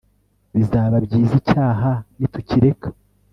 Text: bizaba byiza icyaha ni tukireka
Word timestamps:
bizaba 0.57 0.95
byiza 1.05 1.33
icyaha 1.41 1.91
ni 2.17 2.27
tukireka 2.33 2.87